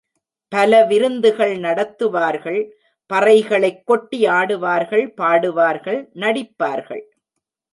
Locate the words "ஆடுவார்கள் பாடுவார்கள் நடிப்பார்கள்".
4.25-7.03